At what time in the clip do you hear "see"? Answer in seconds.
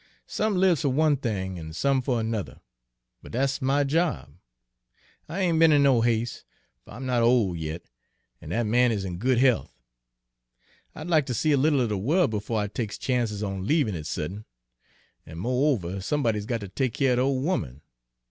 11.33-11.51